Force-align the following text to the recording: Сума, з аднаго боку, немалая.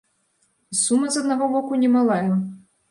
Сума, 0.81 1.11
з 1.13 1.21
аднаго 1.25 1.51
боку, 1.59 1.71
немалая. 1.87 2.23